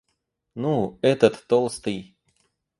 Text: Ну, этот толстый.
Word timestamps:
Ну, 0.55 0.97
этот 1.03 1.45
толстый. 1.47 2.15